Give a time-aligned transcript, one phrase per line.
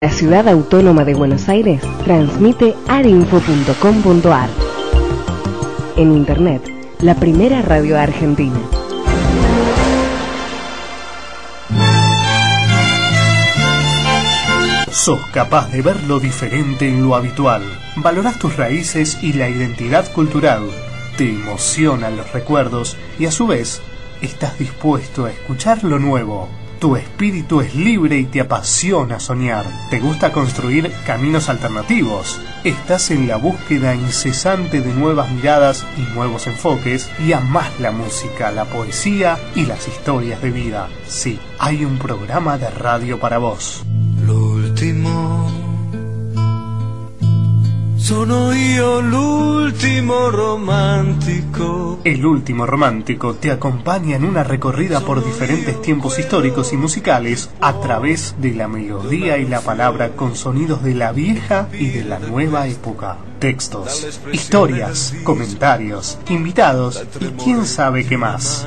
[0.00, 4.48] La Ciudad Autónoma de Buenos Aires transmite arinfo.com.ar.
[5.96, 6.62] En Internet,
[7.00, 8.60] la primera radio argentina.
[14.88, 17.64] Sos capaz de ver lo diferente en lo habitual.
[17.96, 20.70] Valorás tus raíces y la identidad cultural
[21.16, 23.82] te emocionan los recuerdos y a su vez
[24.22, 26.48] estás dispuesto a escuchar lo nuevo.
[26.78, 29.64] Tu espíritu es libre y te apasiona soñar.
[29.90, 32.40] Te gusta construir caminos alternativos.
[32.62, 38.52] Estás en la búsqueda incesante de nuevas miradas y nuevos enfoques y amas la música,
[38.52, 40.88] la poesía y las historias de vida.
[41.08, 43.84] Sí, hay un programa de radio para vos.
[48.08, 52.00] Sono io l'ultimo romántico.
[52.04, 57.78] El último romántico te acompaña en una recorrida por diferentes tiempos históricos y musicales a
[57.80, 62.18] través de la melodía y la palabra con sonidos de la vieja y de la
[62.18, 63.18] nueva época.
[63.40, 68.64] Textos, historias, comentarios, invitados y quién sabe qué más.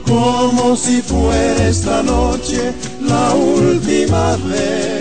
[0.07, 2.73] como si fuera esta noche
[3.03, 4.96] la última vez.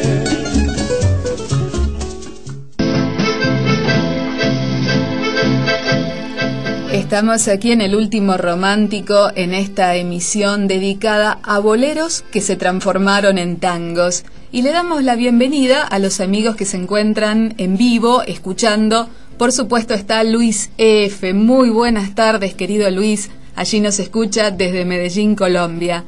[7.06, 13.38] Estamos aquí en el último romántico en esta emisión dedicada a boleros que se transformaron
[13.38, 18.24] en tangos y le damos la bienvenida a los amigos que se encuentran en vivo
[18.24, 19.08] escuchando.
[19.38, 21.32] Por supuesto está Luis F.
[21.36, 23.30] Muy buenas tardes, querido Luis.
[23.56, 26.06] Allí nos escucha desde Medellín, Colombia.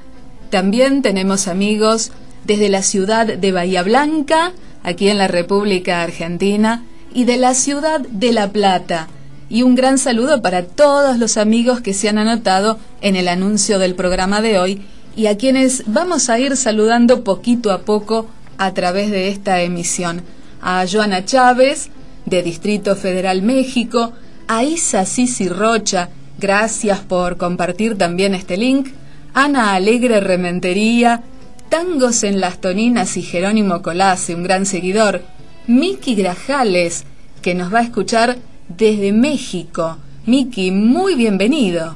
[0.50, 2.12] También tenemos amigos
[2.44, 4.52] desde la ciudad de Bahía Blanca,
[4.82, 9.10] aquí en la República Argentina, y de la ciudad de La Plata,
[9.50, 13.80] y un gran saludo para todos los amigos que se han anotado en el anuncio
[13.80, 14.82] del programa de hoy
[15.16, 18.28] y a quienes vamos a ir saludando poquito a poco
[18.58, 20.22] a través de esta emisión.
[20.62, 21.90] A Joana Chávez,
[22.26, 24.14] de Distrito Federal México,
[24.48, 26.10] a Isa Sisi Rocha,
[26.40, 28.90] gracias por compartir también este link,
[29.34, 31.24] Ana Alegre Rementería,
[31.70, 35.22] Tangos en las Toninas y Jerónimo Colase, un gran seguidor,
[35.68, 37.06] Miki Grajales,
[37.42, 38.38] que nos va a escuchar
[38.70, 39.98] desde México.
[40.26, 41.96] Miki, muy bienvenido.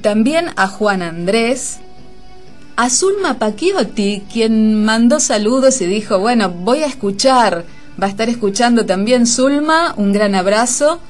[0.00, 1.78] También a Juan Andrés,
[2.76, 7.64] a Zulma Pacchiotti, quien mandó saludos y dijo, bueno, voy a escuchar,
[8.02, 11.00] va a estar escuchando también Zulma, un gran abrazo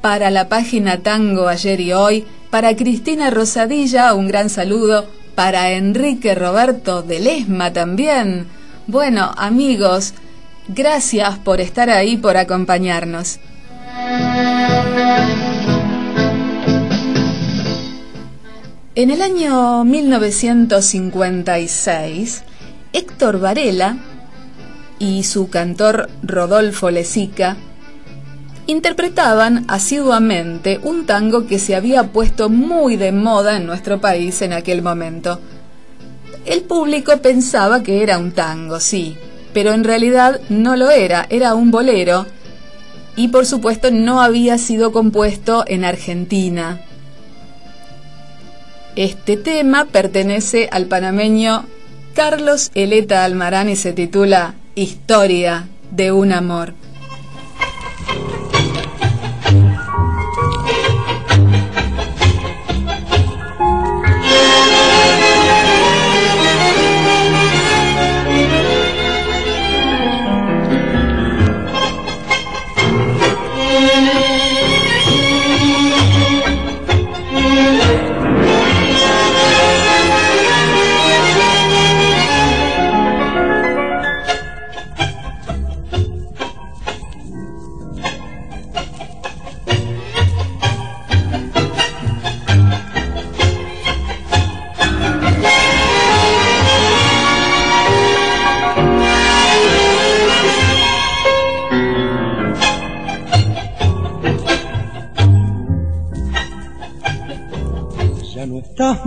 [0.00, 6.34] para la página Tango ayer y hoy, para Cristina Rosadilla, un gran saludo, para Enrique
[6.34, 8.46] Roberto de Lesma también.
[8.86, 10.14] Bueno, amigos,
[10.68, 13.38] gracias por estar ahí, por acompañarnos.
[18.96, 22.44] En el año 1956,
[22.92, 23.96] Héctor Varela
[25.00, 27.56] y su cantor Rodolfo Lezica
[28.68, 34.52] interpretaban asiduamente un tango que se había puesto muy de moda en nuestro país en
[34.52, 35.40] aquel momento.
[36.46, 39.16] El público pensaba que era un tango, sí,
[39.52, 42.26] pero en realidad no lo era, era un bolero
[43.16, 46.80] y por supuesto no había sido compuesto en Argentina.
[48.96, 51.64] Este tema pertenece al panameño
[52.14, 56.74] Carlos Eleta Almarán y se titula Historia de un amor.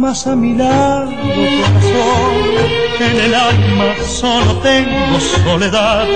[0.08, 2.36] Más a mi lado, corazón.
[3.08, 6.08] En el alma solo tengo soledad.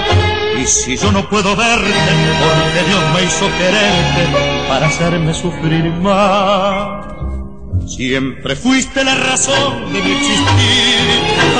[0.57, 2.11] Y si yo no puedo verte,
[2.41, 4.23] porque Dios me hizo quererte
[4.69, 7.05] para hacerme sufrir más.
[7.85, 10.99] Siempre fuiste la razón de mi existir,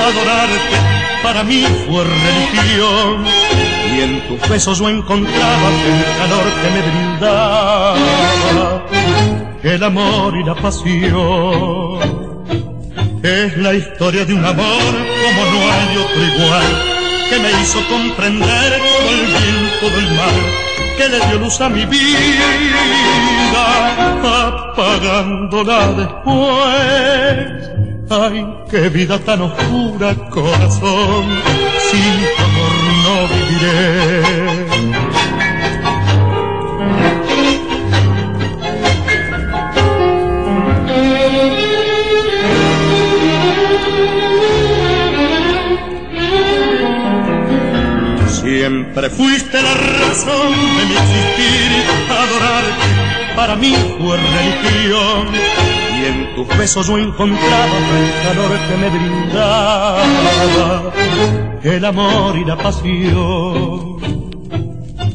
[0.08, 0.78] adorarte
[1.22, 3.26] para mí fue religión.
[3.94, 7.96] Y en tus besos yo encontraba el calor que me brindaba
[9.64, 11.81] el amor y la pasión.
[13.24, 16.64] Es la historia de un amor como no hay otro igual,
[17.30, 20.34] que me hizo comprender todo el bien, todo el mal,
[20.98, 22.48] que le dio luz a mi vida,
[24.72, 27.62] apagándola después.
[28.10, 31.26] Ay, qué vida tan oscura, corazón,
[31.92, 34.71] sin tu amor no viviré.
[48.94, 51.72] Siempre fuiste la razón de mi existir,
[52.10, 55.30] adorarte para mí fue religión.
[55.98, 60.04] Y en tus besos yo encontraba el calor que me brindaba,
[61.64, 63.96] el amor y la pasión.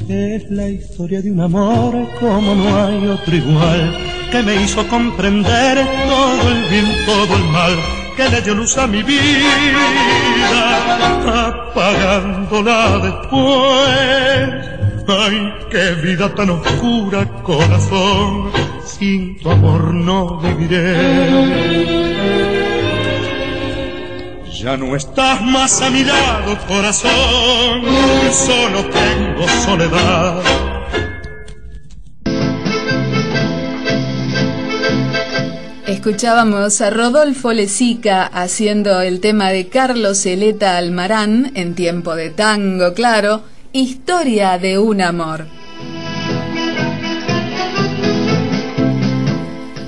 [0.08, 3.94] Es la historia de un amor como no hay otro igual,
[4.32, 8.86] que me hizo comprender todo el bien, todo el mal que le dio luz a
[8.86, 9.52] mi vida,
[11.48, 14.48] apagándola después.
[15.06, 18.50] Ay, qué vida tan oscura, corazón,
[18.84, 20.96] sin tu amor no viviré.
[24.60, 27.82] Ya no estás más a mi lado, corazón,
[28.32, 30.65] solo tengo soledad
[35.86, 42.92] Escuchábamos a Rodolfo Lezica haciendo el tema de Carlos Eleta Almarán en tiempo de tango,
[42.92, 45.46] claro, Historia de un amor.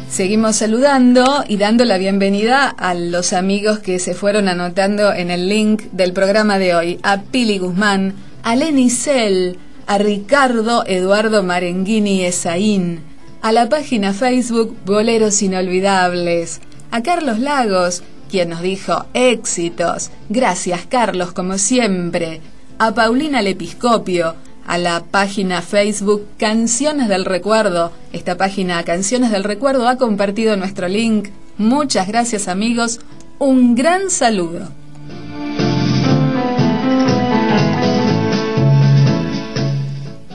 [0.09, 5.49] Seguimos saludando y dando la bienvenida a los amigos que se fueron anotando en el
[5.49, 7.01] link del programa de hoy.
[7.03, 8.15] A Pili Guzmán,
[8.45, 9.57] a Lenny Cell,
[9.89, 13.08] a Ricardo Eduardo Marenguini Esaín,
[13.41, 20.11] a la página Facebook Boleros Inolvidables, a Carlos Lagos, quien nos dijo éxitos.
[20.29, 22.41] Gracias Carlos, como siempre.
[22.79, 24.35] A Paulina Lepiscopio,
[24.67, 27.93] a la página Facebook Canciones del Recuerdo.
[28.13, 31.29] Esta página Canciones del Recuerdo ha compartido nuestro link.
[31.57, 33.01] Muchas gracias amigos.
[33.39, 34.69] Un gran saludo.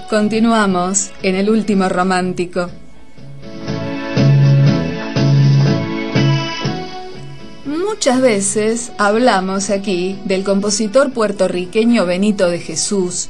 [0.10, 2.70] Continuamos en el último romántico.
[7.94, 13.30] Muchas veces hablamos aquí del compositor puertorriqueño Benito de Jesús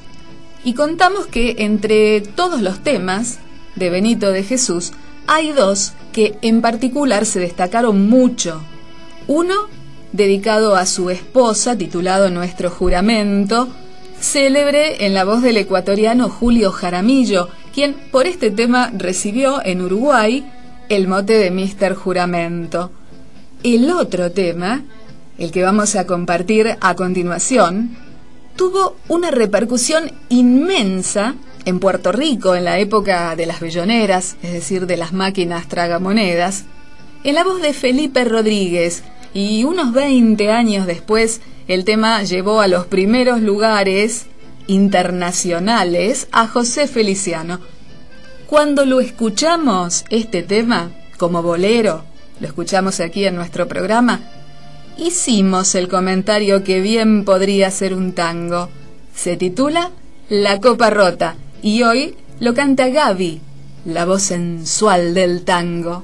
[0.64, 3.40] y contamos que entre todos los temas
[3.76, 4.94] de Benito de Jesús
[5.28, 8.62] hay dos que en particular se destacaron mucho.
[9.28, 9.54] Uno
[10.14, 13.68] dedicado a su esposa, titulado Nuestro Juramento,
[14.18, 20.50] célebre en la voz del ecuatoriano Julio Jaramillo, quien por este tema recibió en Uruguay
[20.88, 22.92] el mote de Mister Juramento.
[23.64, 24.84] El otro tema,
[25.38, 27.96] el que vamos a compartir a continuación,
[28.58, 34.86] tuvo una repercusión inmensa en Puerto Rico en la época de las belloneras, es decir,
[34.86, 36.66] de las máquinas tragamonedas,
[37.24, 39.02] en la voz de Felipe Rodríguez,
[39.34, 41.40] y unos 20 años después
[41.70, 44.26] el tema llevó a los primeros lugares
[44.68, 47.62] internacionales a José Feliciano.
[48.46, 52.04] Cuando lo escuchamos, este tema, como bolero,
[52.40, 54.22] lo escuchamos aquí en nuestro programa,
[54.98, 58.70] hicimos el comentario que bien podría ser un tango.
[59.16, 59.92] Se titula
[60.30, 63.42] La Copa Rota y hoy lo canta Gaby,
[63.86, 66.04] la voz sensual del tango.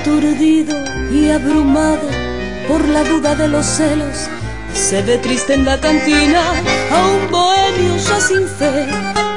[0.00, 2.08] Aturdido y abrumado
[2.66, 4.28] por la duda de los celos.
[4.72, 6.42] Se ve triste en la cantina
[6.90, 8.86] a un bohemio ya sin fe,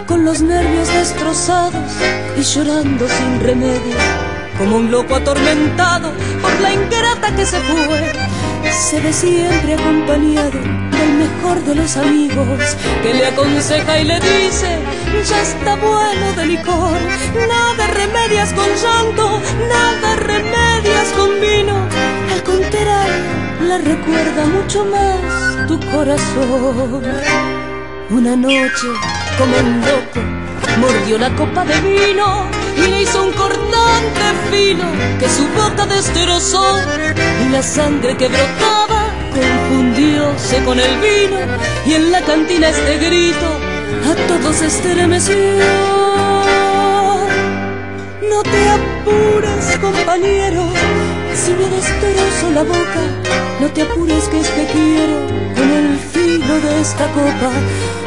[0.07, 1.91] con los nervios destrozados
[2.37, 3.97] y llorando sin remedio,
[4.57, 8.32] como un loco atormentado por la ingrata que se fue.
[8.71, 14.79] Se ve siempre acompañado del mejor de los amigos, que le aconseja y le dice,
[15.27, 16.97] ya está bueno de licor,
[17.47, 21.75] nada remedias con llanto, nada remedias con vino,
[22.31, 23.23] al contrario,
[23.61, 27.03] la recuerda mucho más tu corazón.
[28.09, 28.87] Una noche,
[29.37, 30.19] como un loco,
[30.79, 34.83] mordió la copa de vino y le hizo un cortante fino
[35.19, 36.77] que su boca destrozó
[37.45, 41.37] y la sangre que brotaba confundióse con el vino
[41.85, 43.47] y en la cantina este grito
[44.09, 45.35] a todos estremeció.
[48.29, 50.63] No te apures, compañero,
[51.35, 53.03] si me destrozo la boca,
[53.59, 57.51] no te apures que es que quiero con el filo de esta copa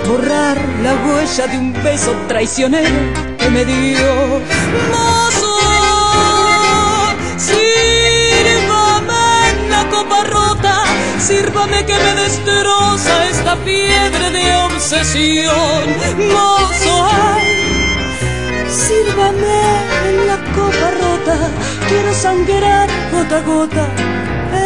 [0.06, 4.40] borrar la huella de un beso traicionero que me dio.
[4.92, 5.56] Mozo,
[7.36, 9.26] sírvame
[9.70, 10.74] la copa rota,
[11.18, 15.84] sírvame que me destroza esta fiebre de obsesión.
[16.34, 17.08] Mozo,
[18.86, 19.58] sírvame
[20.08, 21.36] en la copa rota,
[21.88, 23.86] quiero sangrar gota a gota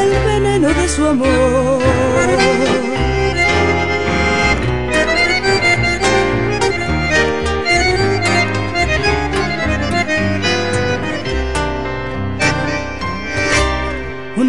[0.01, 2.89] el veneno de su amor.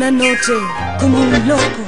[0.01, 0.53] Una noche,
[0.99, 1.83] como un loco,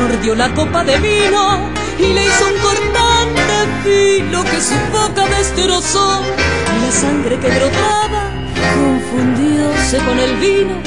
[0.00, 6.22] mordió la copa de vino y le hizo un cortante filo que su boca destrozó.
[6.24, 8.30] Y la sangre que brotaba
[8.74, 10.80] confundióse con el vino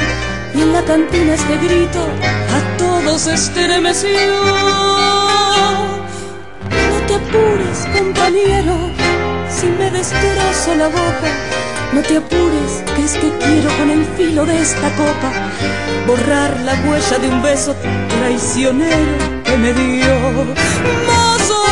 [0.56, 4.18] y en la cantina este grito a todos estremeció.
[6.90, 8.90] No te apures, compañero,
[9.48, 11.30] si me destrozo la boca.
[11.94, 15.32] No te apures, es que quiero con el filo de esta copa
[16.06, 17.74] borrar la huella de un beso
[18.10, 20.14] traicionero que me dio.
[21.08, 21.64] Mozo,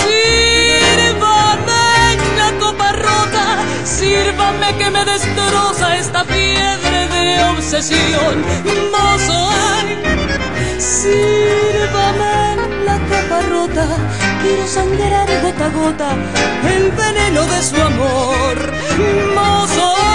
[0.00, 1.86] sírvame
[2.36, 3.44] la copa rota,
[3.84, 8.34] sírvame que me destroza esta fiebre de obsesión.
[8.92, 9.50] Mozo,
[10.78, 12.36] sírvame
[12.84, 13.86] la copa rota,
[14.42, 16.10] quiero sangrar gota a gota
[16.76, 18.77] el veneno de su amor.
[18.98, 20.07] Mozo, ay,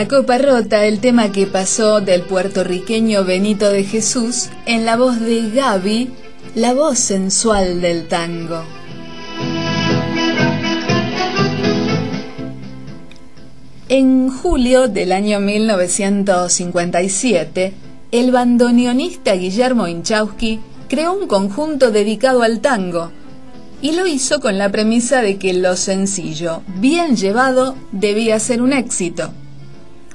[0.00, 5.20] La Copa Rota, el tema que pasó del puertorriqueño Benito de Jesús en la voz
[5.20, 6.10] de Gaby,
[6.54, 8.64] la voz sensual del tango.
[13.90, 17.74] En julio del año 1957,
[18.10, 23.12] el bandoneonista Guillermo Inchauski creó un conjunto dedicado al tango
[23.82, 28.72] y lo hizo con la premisa de que lo sencillo, bien llevado, debía ser un
[28.72, 29.34] éxito.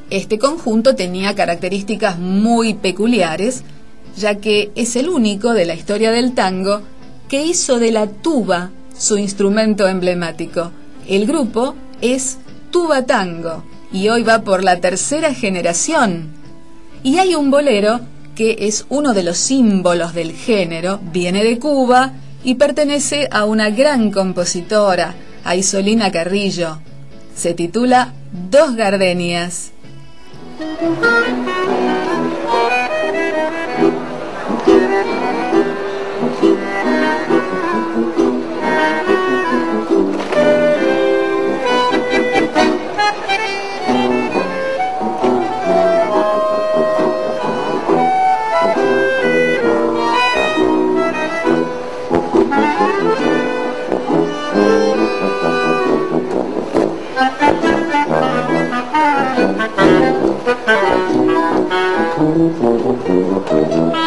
[0.09, 3.63] Este conjunto tenía características muy peculiares,
[4.15, 6.81] ya que es el único de la historia del tango
[7.27, 10.71] que hizo de la tuba su instrumento emblemático.
[11.07, 12.37] El grupo es
[12.71, 16.29] Tuba Tango y hoy va por la tercera generación.
[17.03, 17.99] Y hay un bolero
[18.35, 23.69] que es uno de los símbolos del género, viene de Cuba y pertenece a una
[23.69, 26.79] gran compositora, a Isolina Carrillo.
[27.35, 28.13] Se titula
[28.51, 29.71] Dos Gardenias
[30.57, 31.44] thank you
[63.75, 64.04] Thank you.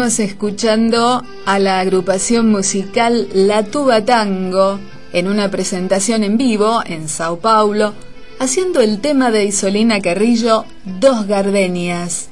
[0.00, 4.80] Escuchando a la agrupación musical La Tuba Tango
[5.12, 7.92] en una presentación en vivo en Sao Paulo,
[8.38, 12.30] haciendo el tema de Isolina Carrillo, Dos Gardenias.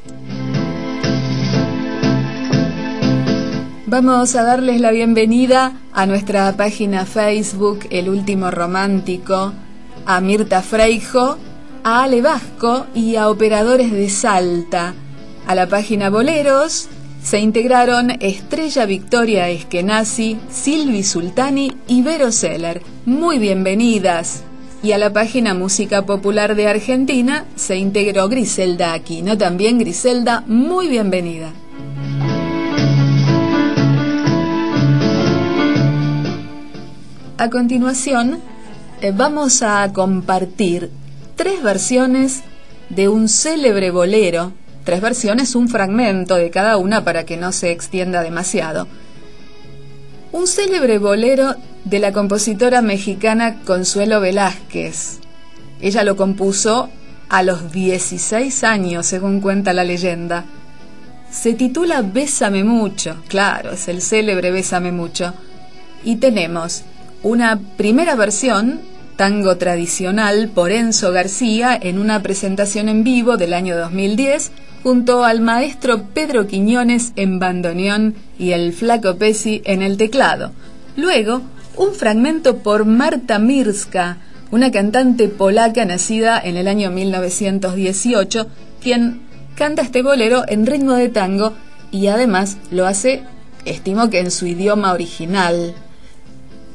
[3.85, 9.53] Vamos a darles la bienvenida a nuestra página Facebook El Último Romántico,
[10.07, 11.37] a Mirta Freijo,
[11.85, 14.95] a Ale Vasco y a Operadores de Salta,
[15.47, 16.89] a la página Boleros,
[17.23, 22.83] se integraron Estrella Victoria Eskenazi, Silvi Sultani y Vero Seller.
[23.05, 24.45] Muy bienvenidas.
[24.83, 29.37] Y a la página Música Popular de Argentina se integró Griselda Aquino.
[29.37, 31.53] También Griselda, muy bienvenida.
[37.37, 38.39] A continuación,
[39.01, 40.91] eh, vamos a compartir
[41.37, 42.43] tres versiones
[42.89, 44.53] de un célebre bolero
[44.89, 48.89] tres versiones, un fragmento de cada una para que no se extienda demasiado.
[50.33, 55.19] Un célebre bolero de la compositora mexicana Consuelo Velázquez.
[55.83, 56.89] Ella lo compuso
[57.29, 60.47] a los 16 años, según cuenta la leyenda.
[61.31, 65.35] Se titula Bésame mucho, claro, es el célebre Bésame mucho.
[66.03, 66.85] Y tenemos
[67.23, 68.81] una primera versión
[69.19, 74.53] tango tradicional por Enzo García en una presentación en vivo del año 2010
[74.85, 80.53] junto al maestro Pedro Quiñones en bandoneón y el flaco Pesi en el teclado.
[80.97, 81.43] Luego,
[81.77, 84.19] un fragmento por Marta Mirska,
[84.53, 88.47] una cantante polaca nacida en el año 1918,
[88.81, 89.23] quien
[89.57, 91.55] canta este bolero en ritmo de tango
[91.91, 93.25] y además lo hace,
[93.65, 95.75] estimo que en su idioma original.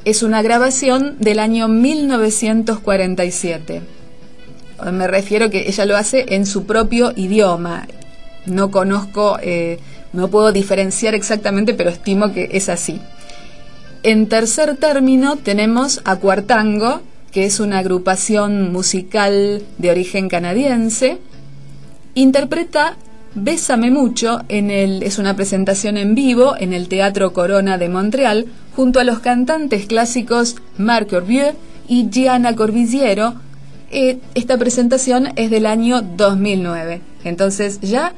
[0.06, 3.82] Es una grabación del año 1947.
[4.92, 7.88] Me refiero que ella lo hace en su propio idioma.
[8.46, 9.80] No conozco, eh,
[10.12, 13.00] no puedo diferenciar exactamente, pero estimo que es así.
[14.04, 17.00] En tercer término tenemos a Cuartango,
[17.32, 21.20] que es una agrupación musical de origen canadiense.
[22.14, 22.98] Interpreta
[23.36, 28.46] Bésame mucho en el, es una presentación en vivo en el Teatro Corona de Montreal
[28.76, 31.54] junto a los cantantes clásicos Marc Orbieu
[31.88, 33.36] y Gianna Corvisiero.
[33.92, 37.02] Eh, esta presentación es del año 2009.
[37.24, 38.14] Entonces ya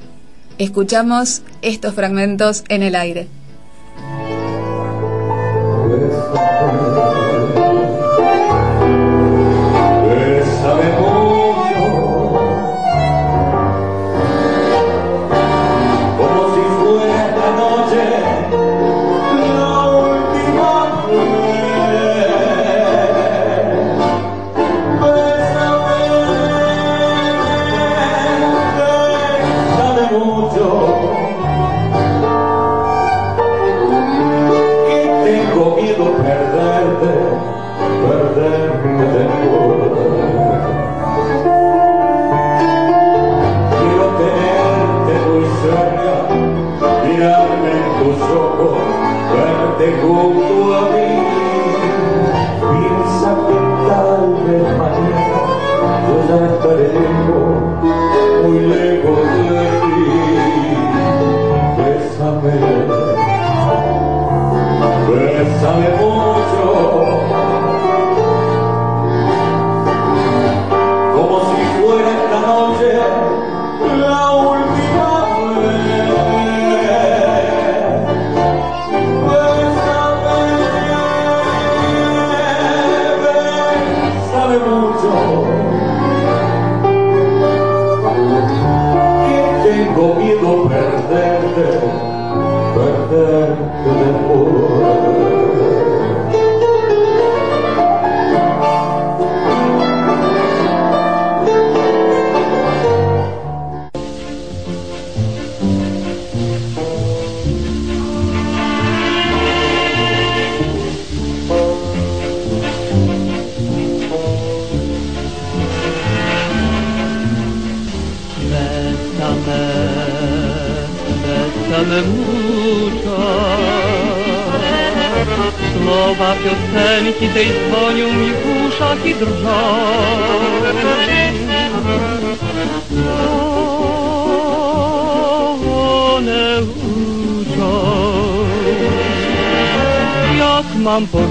[0.58, 3.28] escuchamos estos fragmentos en el aire.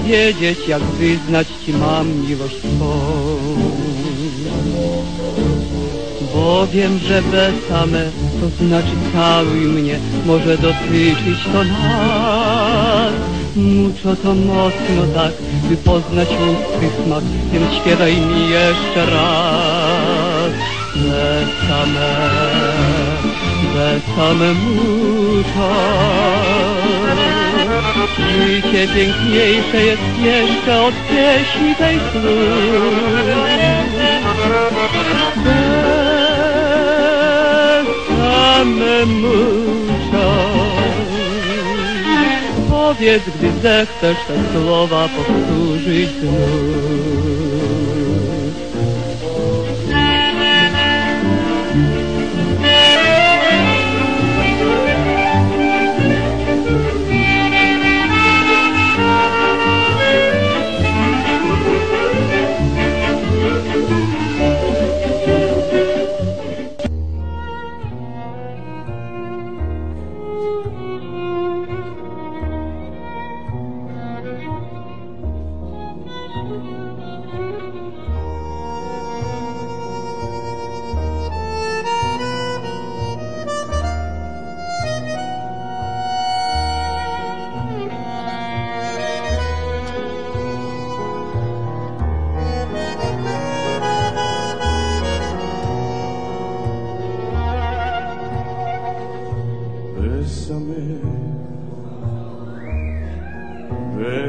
[0.05, 2.91] Wiedzieć, jak wyznać Ci mam miłość swą.
[6.33, 7.21] Bo wiem, że
[7.69, 8.09] same,
[8.41, 13.13] to znaczy całuj mnie, może dotyczyć to nas.
[13.55, 15.31] Muczo to mocno tak,
[15.69, 20.14] by poznać ludzki smak, więc śpiewaj mi jeszcze raz.
[21.45, 22.11] Besame,
[23.73, 25.73] besame muczo.
[28.17, 31.99] Życie piękniejsze jest jeszcze od pieśni tej
[38.07, 40.35] Same muszą
[42.69, 47.44] Powiedz, gdy zechcesz te słowa powtórzyć znów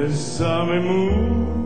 [0.07, 1.66] Bésame mucho,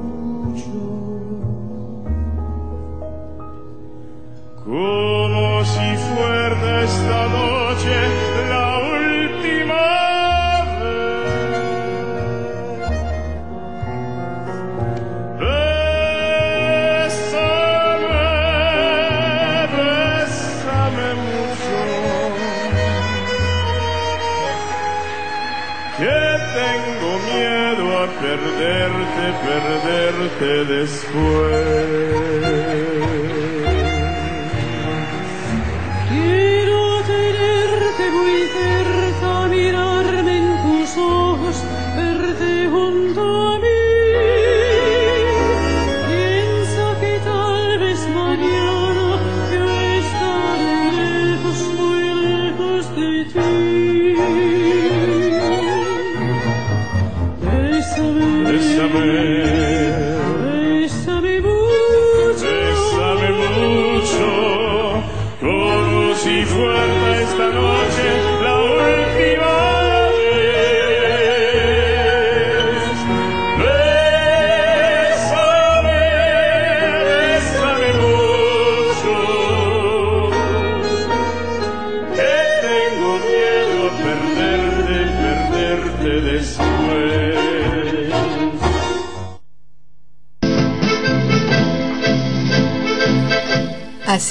[30.41, 32.30] después.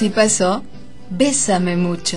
[0.00, 0.62] Así pasó,
[1.10, 2.16] Bésame mucho.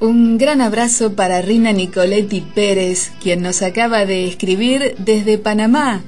[0.00, 6.02] Un gran abrazo para Rina Nicoletti Pérez, quien nos acaba de escribir desde Panamá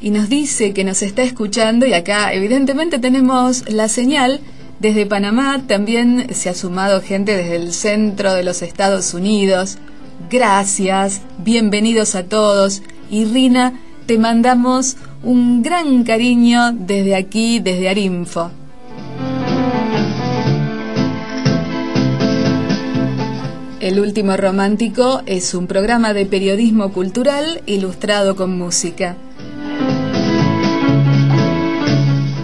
[0.00, 4.40] y nos dice que nos está escuchando y acá evidentemente tenemos la señal.
[4.80, 9.78] Desde Panamá también se ha sumado gente desde el centro de los Estados Unidos.
[10.28, 12.82] Gracias, bienvenidos a todos.
[13.08, 13.74] Y Rina,
[14.06, 18.50] te mandamos un gran cariño desde aquí, desde Arinfo.
[23.80, 29.16] El último romántico es un programa de periodismo cultural ilustrado con música.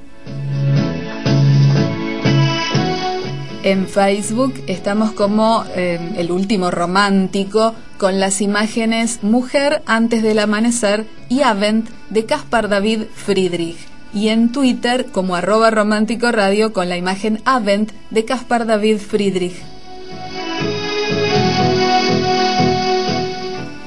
[3.62, 11.04] En Facebook estamos como eh, el último romántico con las imágenes Mujer antes del amanecer
[11.28, 13.76] y Avent de Caspar David Friedrich.
[14.14, 19.56] Y en Twitter como arroba romántico radio con la imagen Avent de Caspar David Friedrich.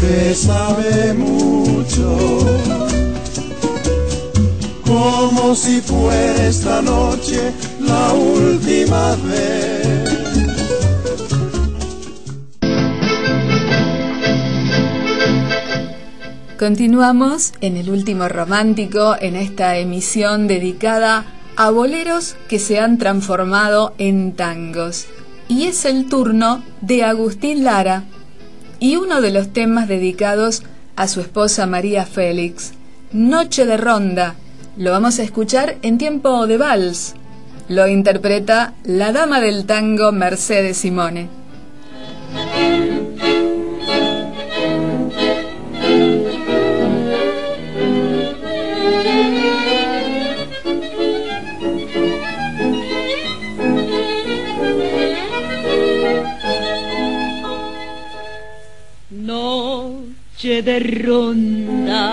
[0.02, 2.18] bésame mucho,
[4.84, 9.77] como si fuera esta noche la última vez.
[16.58, 23.94] Continuamos en el último romántico en esta emisión dedicada a boleros que se han transformado
[23.98, 25.06] en tangos.
[25.46, 28.02] Y es el turno de Agustín Lara
[28.80, 30.64] y uno de los temas dedicados
[30.96, 32.72] a su esposa María Félix,
[33.12, 34.34] Noche de Ronda.
[34.76, 37.14] Lo vamos a escuchar en tiempo de vals.
[37.68, 41.38] Lo interpreta la dama del tango Mercedes Simone.
[60.38, 62.07] Noche de ronda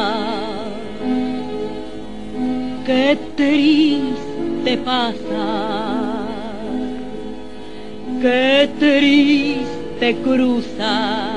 [2.84, 6.26] qué triste pasa,
[8.24, 11.30] qué triste cruza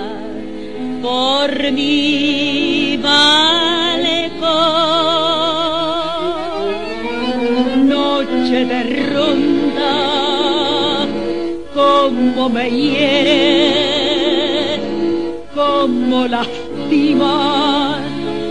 [1.03, 4.38] por mi balcón.
[7.87, 9.94] Noche de ronda,
[11.74, 13.74] como me hiere,
[15.55, 16.27] como
[16.88, 18.01] lastima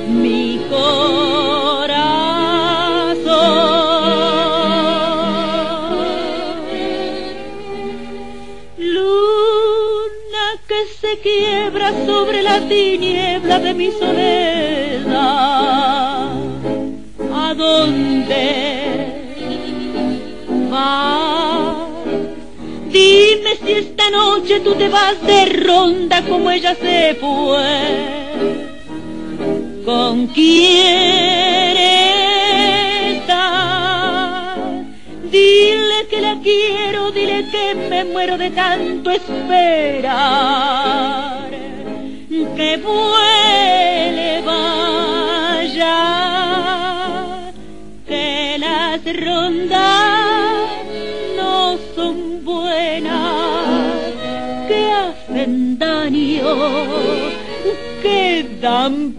[0.09, 0.97] mi corazón.
[8.77, 15.07] Luna que se quiebra sobre la tiniebla de mi soledad.
[17.33, 18.45] ¿A dónde
[20.69, 21.87] vas?
[22.91, 28.16] Dime si esta noche tú te vas de ronda como ella se fue.
[29.87, 31.77] ¿Con quién
[33.15, 34.57] está?
[35.31, 39.87] Dile que la quiero, dile que me muero de tanto esperar.
[42.57, 42.77] Que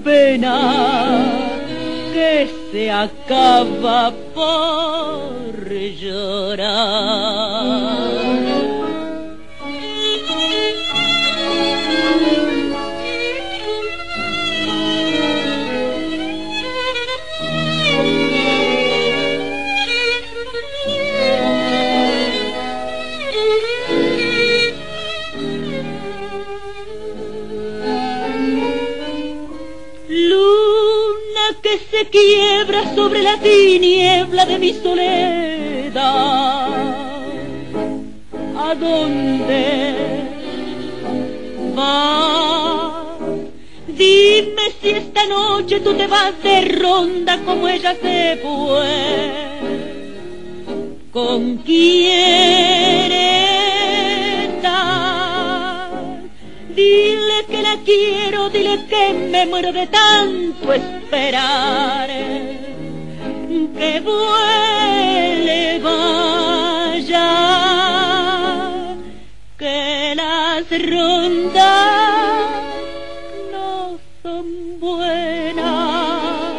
[0.09, 0.57] pena,
[2.15, 5.71] que se acaba por
[6.03, 7.58] llorar.
[32.11, 35.99] Quiebra sobre la tiniebla de mi soledad.
[38.57, 39.95] ¿A dónde
[41.75, 43.19] vas?
[43.87, 49.49] Dime si esta noche tú te vas de ronda como ella se fue.
[51.13, 53.58] ¿Con quién estás?
[56.79, 62.09] Dile que la quiero, dile que me muero de tanto esperar.
[63.79, 67.31] Que vuele, vaya,
[69.59, 72.49] que las rondas
[73.51, 74.47] no son
[74.79, 76.53] buenas,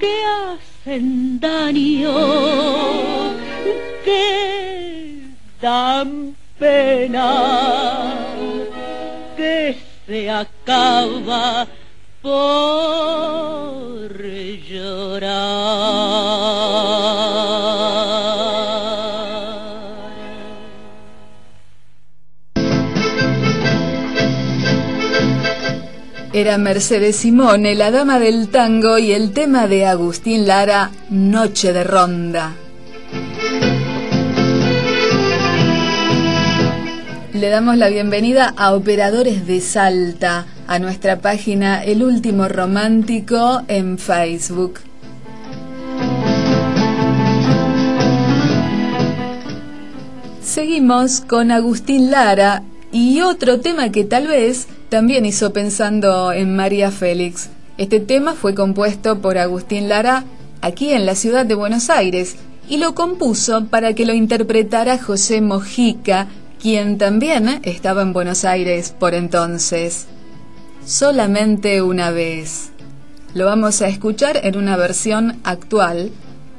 [0.00, 2.14] que hacen daño,
[4.04, 5.22] que
[5.62, 8.13] dan pena
[10.06, 11.66] se acaba
[12.20, 12.32] por
[14.68, 15.44] llorar.
[26.32, 31.84] Era Mercedes Simone, la dama del tango, y el tema de Agustín Lara, Noche de
[31.84, 32.63] Ronda.
[37.34, 43.98] Le damos la bienvenida a Operadores de Salta, a nuestra página El Último Romántico en
[43.98, 44.74] Facebook.
[50.44, 56.92] Seguimos con Agustín Lara y otro tema que tal vez también hizo pensando en María
[56.92, 57.50] Félix.
[57.78, 60.22] Este tema fue compuesto por Agustín Lara
[60.60, 62.36] aquí en la ciudad de Buenos Aires
[62.68, 66.28] y lo compuso para que lo interpretara José Mojica,
[66.64, 70.06] quien también estaba en Buenos Aires por entonces.
[70.86, 72.70] Solamente una vez.
[73.34, 76.10] Lo vamos a escuchar en una versión actual.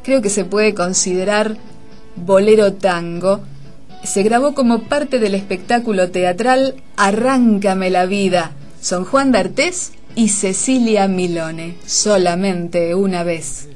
[0.04, 1.58] Creo que se puede considerar
[2.16, 3.40] bolero tango.
[4.04, 8.52] Se grabó como parte del espectáculo teatral Arráncame la vida.
[8.80, 11.78] Son Juan D'Artés y Cecilia Milone.
[11.84, 13.70] Solamente una vez.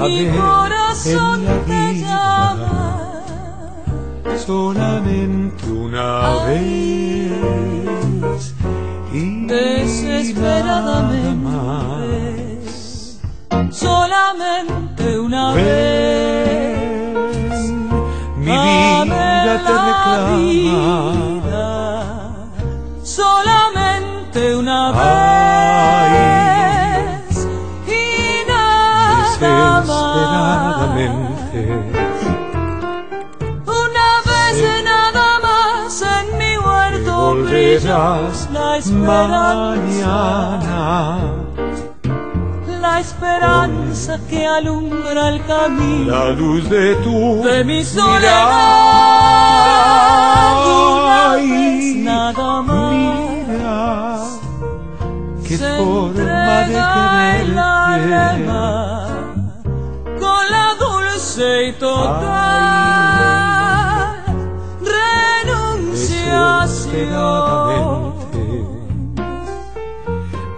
[0.00, 1.44] Mi corazón
[4.46, 7.32] solamente una vez
[9.12, 11.34] y Desesperadamente.
[11.42, 13.20] más.
[13.70, 16.78] Solamente una vez.
[18.36, 20.36] Mi vida te la reclama.
[20.36, 21.68] vida.
[23.02, 25.31] Solamente una Ay.
[37.92, 39.76] La esperanza.
[40.00, 41.18] mañana.
[42.80, 46.10] la esperanza que alumbra el camino.
[46.10, 48.32] La luz de tu de mi soledad.
[50.64, 52.92] Una vez nada más.
[52.92, 54.16] Mira,
[55.46, 57.60] qué se forma de quererte.
[57.60, 59.06] alma
[60.18, 62.91] con la dulce y total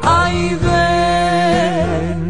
[0.02, 2.20] Ay, ven,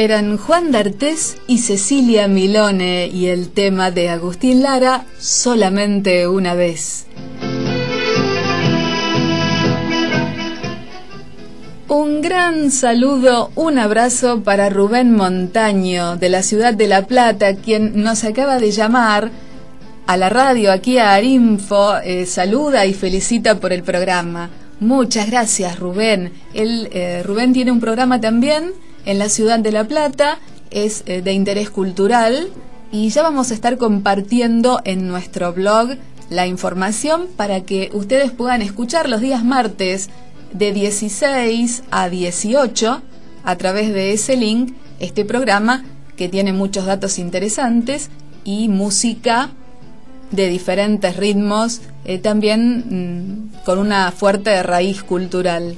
[0.00, 7.04] Eran Juan D'Artés y Cecilia Milone y el tema de Agustín Lara solamente una vez.
[11.86, 18.02] Un gran saludo, un abrazo para Rubén Montaño de la ciudad de La Plata, quien
[18.02, 19.30] nos acaba de llamar
[20.06, 24.48] a la radio, aquí a Arinfo, eh, saluda y felicita por el programa.
[24.80, 26.32] Muchas gracias, Rubén.
[26.54, 28.72] Él, eh, Rubén tiene un programa también
[29.04, 30.38] en la ciudad de La Plata,
[30.70, 32.48] es eh, de interés cultural
[32.92, 35.96] y ya vamos a estar compartiendo en nuestro blog
[36.28, 40.10] la información para que ustedes puedan escuchar los días martes
[40.52, 43.02] de 16 a 18
[43.44, 45.84] a través de ese link este programa
[46.16, 48.10] que tiene muchos datos interesantes
[48.44, 49.50] y música
[50.30, 55.76] de diferentes ritmos, eh, también mm, con una fuerte raíz cultural.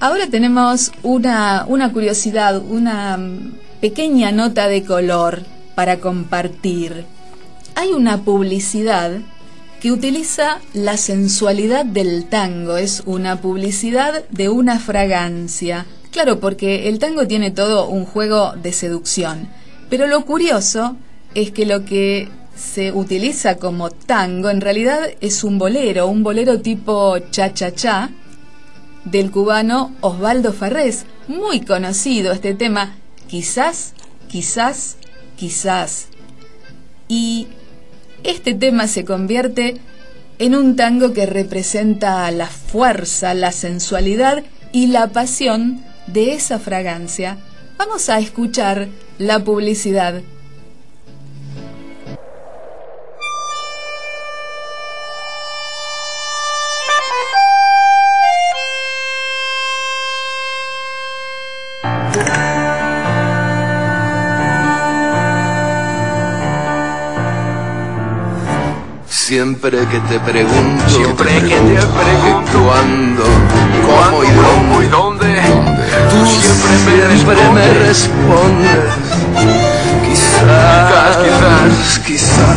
[0.00, 5.42] Ahora tenemos una, una curiosidad, una mm, pequeña nota de color
[5.74, 7.04] para compartir.
[7.74, 9.18] Hay una publicidad
[9.80, 15.86] que utiliza la sensualidad del tango, es una publicidad de una fragancia.
[16.12, 19.48] Claro, porque el tango tiene todo un juego de seducción,
[19.90, 20.96] pero lo curioso
[21.34, 26.60] es que lo que se utiliza como tango en realidad es un bolero, un bolero
[26.60, 28.10] tipo cha-cha-cha,
[29.04, 32.96] del cubano Osvaldo Farrés, muy conocido este tema,
[33.26, 33.94] quizás,
[34.28, 34.96] quizás,
[35.36, 36.08] quizás.
[37.08, 37.46] Y
[38.24, 39.80] este tema se convierte
[40.38, 47.38] en un tango que representa la fuerza, la sensualidad y la pasión de esa fragancia.
[47.76, 48.88] Vamos a escuchar
[49.18, 50.22] la publicidad.
[69.48, 73.24] Siempre que te pregunto, Siempre que te pregunto, cuándo,
[73.86, 75.84] ¿Cuándo, cómo y cómo y dónde, dónde?
[76.10, 78.78] tú siempre me respondes.
[80.04, 82.56] Quizás, Quizás, quizás,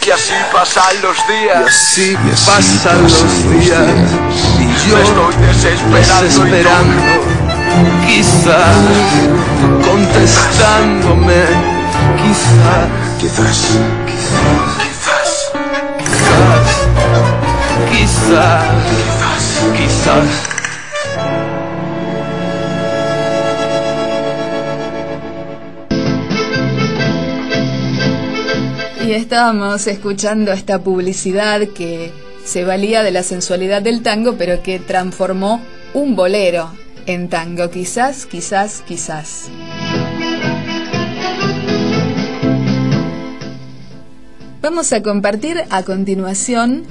[0.00, 1.64] Que así pasan los y días.
[1.66, 3.88] así Y así pasan los días.
[4.60, 6.22] y yo Me estoy desesperando.
[6.22, 7.02] desesperando.
[8.06, 8.76] Quizás,
[9.84, 11.42] contestándome,
[12.22, 12.86] quizás,
[13.18, 14.75] Quizás, quizás,
[18.06, 20.28] quizás, quizás, quizás.
[29.04, 32.12] Y estábamos escuchando esta publicidad que
[32.44, 35.60] se valía de la sensualidad del tango, pero que transformó
[35.94, 36.70] un bolero
[37.06, 37.70] en tango.
[37.70, 39.48] Quizás, quizás, quizás.
[44.62, 46.84] Vamos a compartir a continuación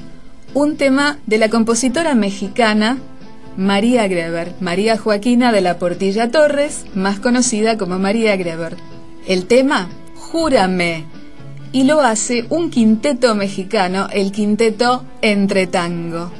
[0.56, 2.96] un tema de la compositora mexicana
[3.58, 8.74] María Greber, María Joaquina de la Portilla Torres, más conocida como María Greber.
[9.26, 11.04] El tema, Júrame,
[11.72, 16.32] y lo hace un quinteto mexicano, el quinteto Entre Tango.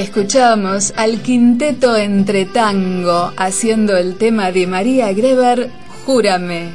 [0.00, 5.68] Escuchamos al quinteto entre tango haciendo el tema de María Greber,
[6.06, 6.70] Júrame.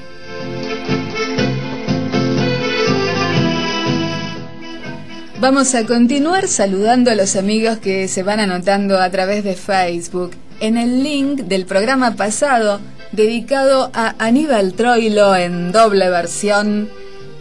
[5.39, 10.33] Vamos a continuar saludando a los amigos que se van anotando a través de Facebook
[10.59, 12.79] en el link del programa pasado
[13.11, 16.89] dedicado a Aníbal Troilo en doble versión,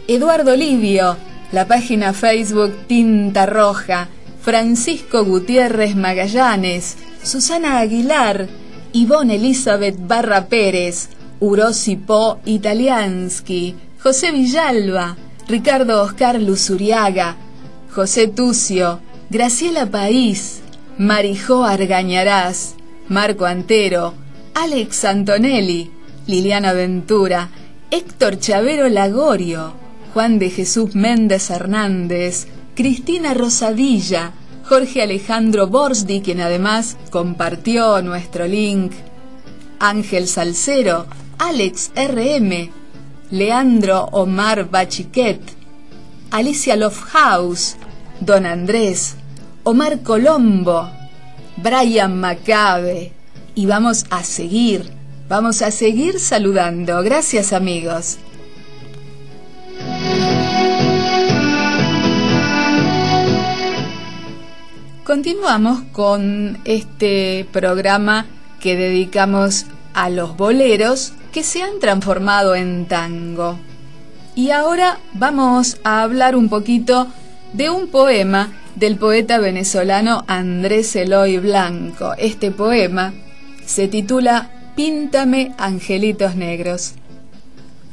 [0.09, 1.19] Eduardo Livio,
[1.53, 4.09] la página Facebook Tinta Roja,
[4.45, 8.47] Francisco Gutiérrez Magallanes, Susana Aguilar,
[8.93, 11.09] Ivonne Elizabeth Barra Pérez,
[11.41, 15.17] Urosi Po Italiansky, José Villalba,
[15.49, 17.37] Ricardo Oscar Luzuriaga,
[17.91, 20.61] José Tucio, Graciela País,
[20.99, 22.75] Marijó Argañarás,
[23.09, 24.13] Marco Antero,
[24.53, 25.91] Alex Antonelli,
[26.27, 27.49] Liliana Ventura,
[27.91, 29.73] Héctor Chavero Lagorio,
[30.13, 34.33] Juan de Jesús Méndez Hernández, Cristina Rosadilla,
[34.65, 38.93] Jorge Alejandro Borsdi, quien además compartió nuestro link,
[39.79, 41.07] Ángel Salcero,
[41.39, 42.71] Alex RM,
[43.31, 45.41] Leandro Omar Bachiquet,
[46.31, 47.77] Alicia Lofhaus,
[48.21, 49.17] Don Andrés,
[49.63, 50.91] Omar Colombo,
[51.57, 53.13] Brian Macabe.
[53.55, 54.91] Y vamos a seguir,
[55.29, 57.01] vamos a seguir saludando.
[57.05, 58.19] Gracias amigos.
[65.05, 68.25] Continuamos con este programa
[68.59, 73.59] que dedicamos a los boleros que se han transformado en tango.
[74.35, 77.07] Y ahora vamos a hablar un poquito
[77.53, 82.15] de un poema del poeta venezolano Andrés Eloy Blanco.
[82.17, 83.13] Este poema
[83.67, 86.95] se titula Píntame Angelitos Negros.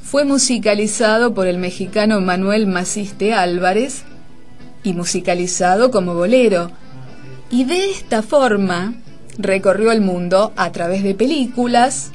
[0.02, 4.04] Fue musicalizado por el mexicano Manuel Maciste Álvarez
[4.82, 6.72] y musicalizado como bolero.
[7.52, 8.94] Y de esta forma
[9.38, 12.12] recorrió el mundo a través de películas,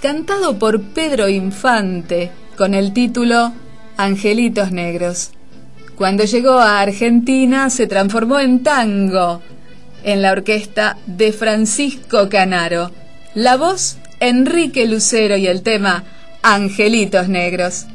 [0.00, 3.52] cantado por Pedro Infante con el título
[3.96, 5.30] Angelitos Negros.
[5.96, 9.42] Cuando llegó a Argentina se transformó en tango
[10.04, 12.90] en la orquesta de Francisco Canaro.
[13.34, 16.04] La voz Enrique Lucero y el tema
[16.42, 17.86] Angelitos Negros.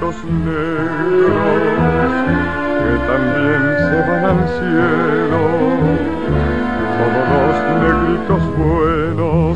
[0.00, 1.44] Negros,
[2.78, 5.42] que también se van al cielo
[6.96, 9.52] todos los negritos buenos.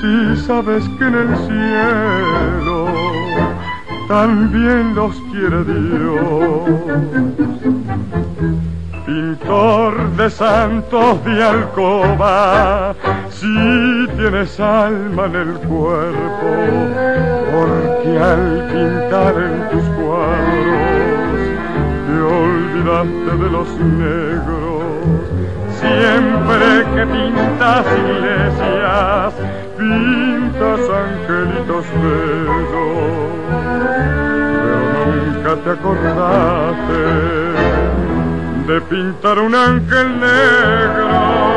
[0.00, 0.12] Si
[0.44, 2.69] sabes que en el cielo
[4.10, 6.80] también los quiere Dios
[9.06, 12.92] pintor de santos de alcoba,
[13.30, 16.48] si tienes alma en el cuerpo,
[17.52, 20.80] porque al pintar en tus cuadros
[22.06, 24.82] te olvidaste de los negros.
[25.78, 29.34] Siempre que pintas iglesias,
[29.78, 32.70] pintas angelitos bellos,
[34.62, 37.00] pero nunca te acordaste
[38.66, 41.49] de pintar un ángel negro.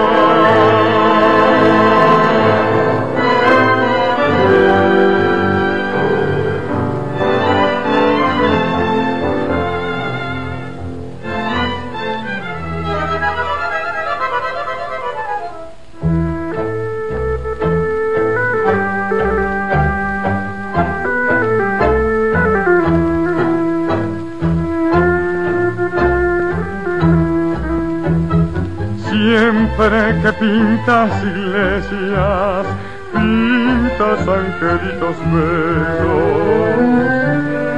[29.90, 32.66] Que pintas iglesias,
[33.12, 36.78] pintas angelitos bellos,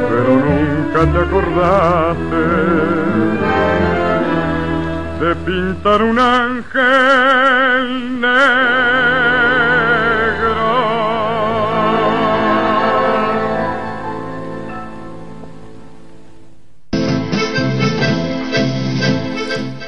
[0.10, 2.44] pero nunca te acordaste
[5.20, 7.26] de pintar un ángel.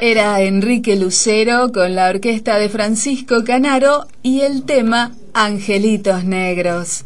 [0.09, 7.03] Era Enrique Lucero con la orquesta de Francisco Canaro y el tema Angelitos Negros.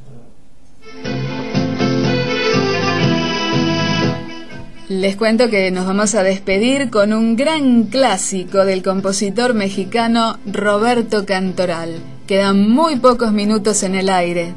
[4.87, 11.25] Les cuento que nos vamos a despedir con un gran clásico del compositor mexicano Roberto
[11.25, 11.95] Cantoral.
[12.27, 14.53] Quedan muy pocos minutos en el aire.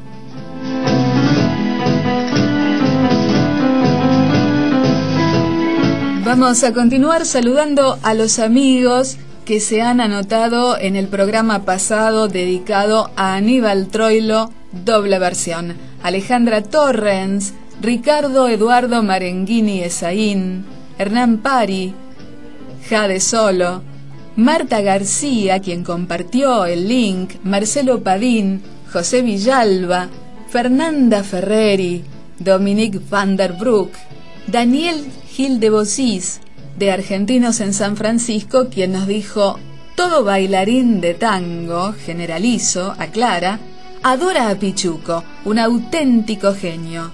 [6.37, 9.15] Vamos a continuar saludando a los amigos
[9.45, 15.77] que se han anotado en el programa pasado dedicado a Aníbal Troilo, doble versión.
[16.03, 20.65] Alejandra Torrens, Ricardo Eduardo Marenghini Esaín,
[20.97, 21.93] Hernán Pari,
[22.89, 23.81] Jade Solo,
[24.35, 28.61] Marta García, quien compartió el link, Marcelo Padín,
[28.91, 30.09] José Villalba,
[30.49, 32.03] Fernanda Ferreri,
[32.39, 33.93] Dominique van der Broek,
[34.47, 35.05] Daniel
[35.35, 36.39] Gil de Bosís,
[36.79, 39.59] de Argentinos en San Francisco, quien nos dijo,
[39.97, 43.59] todo bailarín de tango, generalizo, aclara,
[44.01, 47.11] adora a Pichuco, un auténtico genio.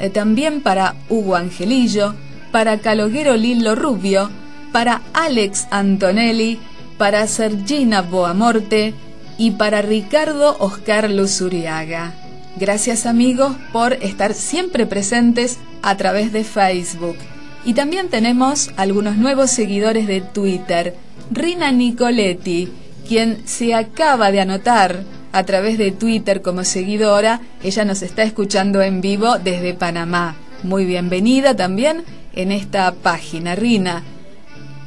[0.00, 2.16] Eh, también para Hugo Angelillo,
[2.50, 4.30] para Caloguero Lilo Rubio,
[4.72, 6.58] para Alex Antonelli,
[6.98, 8.94] para Sergina Boamorte
[9.38, 12.14] y para Ricardo Oscar Luzuriaga.
[12.56, 17.16] Gracias amigos por estar siempre presentes a través de Facebook.
[17.64, 20.94] Y también tenemos algunos nuevos seguidores de Twitter.
[21.30, 22.70] Rina Nicoletti,
[23.06, 25.02] quien se acaba de anotar
[25.32, 30.36] a través de Twitter como seguidora, ella nos está escuchando en vivo desde Panamá.
[30.62, 32.04] Muy bienvenida también
[32.34, 34.02] en esta página, Rina.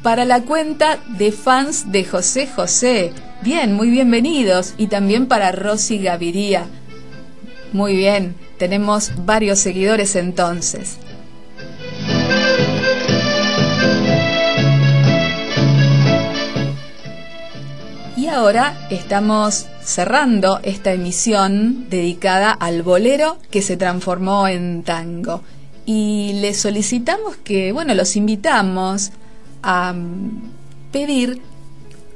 [0.02, 3.12] Para la cuenta de fans de José José.
[3.40, 4.74] Bien, muy bienvenidos.
[4.76, 6.66] Y también para Rosy Gaviria.
[7.72, 10.98] Muy bien, tenemos varios seguidores entonces.
[18.34, 25.44] Ahora estamos cerrando esta emisión dedicada al bolero que se transformó en tango.
[25.86, 29.12] Y les solicitamos que, bueno, los invitamos
[29.62, 30.50] a mm,
[30.90, 31.42] pedir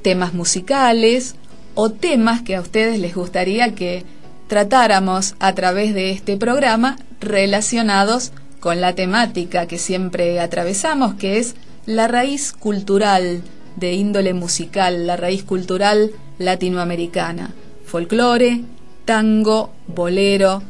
[0.02, 1.36] temas musicales
[1.76, 4.04] o temas que a ustedes les gustaría que
[4.48, 11.54] tratáramos a través de este programa relacionados con la temática que siempre atravesamos, que es
[11.86, 13.40] la raíz cultural
[13.78, 17.54] de índole musical, la raíz cultural latinoamericana,
[17.84, 18.62] folclore,
[19.04, 20.62] tango, bolero,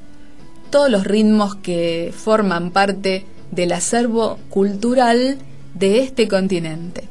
[0.71, 5.39] todos los ritmos que forman parte del acervo cultural
[5.75, 7.05] de este continente.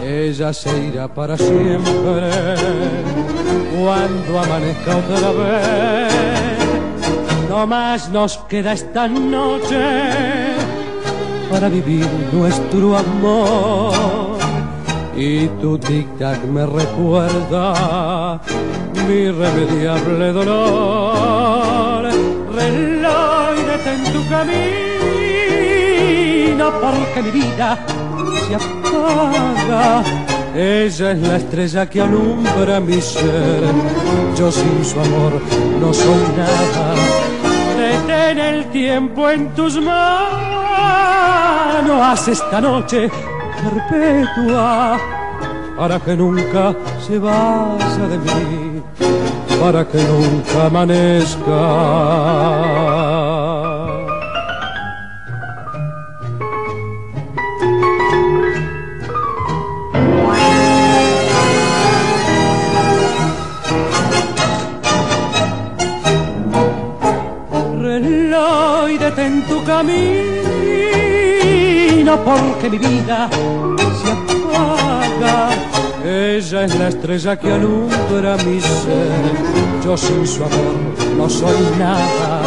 [0.03, 2.31] Ella se irá para siempre
[3.79, 6.59] cuando amanezca otra vez.
[7.51, 10.55] No más nos queda esta noche
[11.51, 14.39] para vivir nuestro amor.
[15.15, 18.41] Y tu tic-tac me recuerda
[19.07, 22.09] mi irremediable dolor.
[22.55, 24.89] Reloj, detén tu camino
[26.81, 27.79] porque mi vida
[28.47, 30.03] se apaga.
[30.55, 33.62] Ella es la estrella que alumbra mi ser.
[34.37, 35.41] Yo sin su amor
[35.81, 36.95] no soy nada.
[37.77, 40.41] Detén el tiempo en tus manos.
[42.03, 43.11] Haz esta noche
[43.62, 44.99] perpetua
[45.81, 46.75] para que nunca
[47.07, 48.83] se vaya de mí,
[49.59, 51.61] para que nunca amanezca.
[69.71, 70.11] Camino
[72.25, 73.18] porque mi vida
[73.99, 75.37] se apaga.
[76.05, 79.33] Ella es la estrella que alumbra mi ser.
[79.85, 80.77] Yo sin su amor
[81.16, 82.43] no soy nada.